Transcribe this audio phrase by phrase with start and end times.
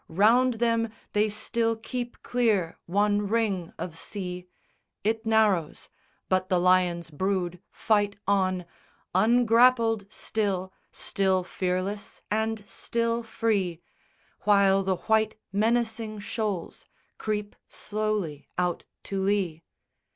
[0.09, 4.47] Round them they still keep clear one ring of sea:
[5.03, 5.89] It narrows;
[6.27, 8.65] but the lion's brood fight on,
[9.13, 13.79] Ungrappled still, still fearless and still free,
[14.39, 16.87] While the white menacing shoals
[17.19, 19.61] creep slowly out to lee.